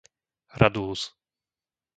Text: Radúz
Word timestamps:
Radúz 0.61 0.99